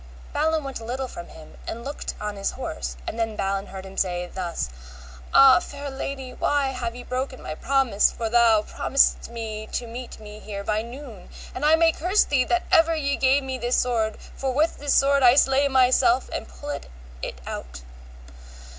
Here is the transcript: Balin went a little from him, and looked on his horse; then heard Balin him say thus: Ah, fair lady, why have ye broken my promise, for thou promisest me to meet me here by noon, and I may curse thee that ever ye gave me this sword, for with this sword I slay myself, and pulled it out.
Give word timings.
Balin 0.33 0.63
went 0.63 0.79
a 0.79 0.83
little 0.83 1.07
from 1.07 1.27
him, 1.27 1.59
and 1.67 1.83
looked 1.85 2.15
on 2.19 2.35
his 2.35 2.49
horse; 2.49 2.97
then 3.05 3.17
heard 3.37 3.37
Balin 3.37 3.67
him 3.67 3.97
say 3.97 4.25
thus: 4.25 4.71
Ah, 5.31 5.59
fair 5.59 5.91
lady, 5.91 6.33
why 6.33 6.69
have 6.69 6.95
ye 6.95 7.03
broken 7.03 7.39
my 7.39 7.53
promise, 7.53 8.11
for 8.11 8.27
thou 8.27 8.63
promisest 8.63 9.29
me 9.29 9.67
to 9.67 9.85
meet 9.85 10.19
me 10.19 10.39
here 10.39 10.63
by 10.63 10.81
noon, 10.81 11.29
and 11.53 11.63
I 11.63 11.75
may 11.75 11.91
curse 11.91 12.23
thee 12.23 12.45
that 12.45 12.63
ever 12.71 12.95
ye 12.95 13.15
gave 13.15 13.43
me 13.43 13.59
this 13.59 13.75
sword, 13.77 14.17
for 14.19 14.51
with 14.51 14.79
this 14.79 14.95
sword 14.95 15.21
I 15.21 15.35
slay 15.35 15.67
myself, 15.67 16.31
and 16.33 16.47
pulled 16.47 16.87
it 17.21 17.39
out. 17.45 17.83